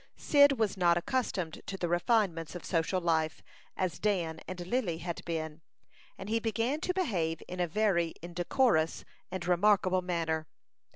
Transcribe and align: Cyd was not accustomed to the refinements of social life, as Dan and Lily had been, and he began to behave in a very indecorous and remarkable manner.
Cyd 0.17 0.53
was 0.53 0.75
not 0.77 0.97
accustomed 0.97 1.61
to 1.67 1.77
the 1.77 1.87
refinements 1.87 2.55
of 2.55 2.65
social 2.65 2.99
life, 2.99 3.43
as 3.77 3.99
Dan 3.99 4.39
and 4.47 4.65
Lily 4.65 4.97
had 4.97 5.23
been, 5.25 5.61
and 6.17 6.27
he 6.27 6.39
began 6.39 6.81
to 6.81 6.93
behave 6.95 7.43
in 7.47 7.59
a 7.59 7.67
very 7.67 8.15
indecorous 8.23 9.05
and 9.29 9.45
remarkable 9.47 10.01
manner. 10.01 10.47